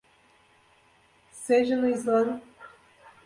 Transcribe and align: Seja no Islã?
Seja 1.31 1.75
no 1.75 1.87
Islã? 1.87 2.41